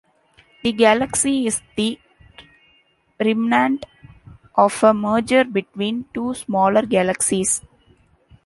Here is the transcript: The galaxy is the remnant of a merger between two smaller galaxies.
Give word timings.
The 0.63 0.71
galaxy 0.71 1.45
is 1.45 1.61
the 1.77 1.99
remnant 3.23 3.85
of 4.55 4.83
a 4.83 4.95
merger 4.95 5.43
between 5.43 6.05
two 6.11 6.33
smaller 6.33 6.87
galaxies. 6.87 7.61